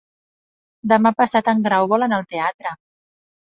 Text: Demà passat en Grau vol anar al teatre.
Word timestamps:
Demà 0.93 1.11
passat 1.19 1.53
en 1.55 1.63
Grau 1.69 1.91
vol 1.93 2.09
anar 2.09 2.21
al 2.23 2.27
teatre. 2.35 2.75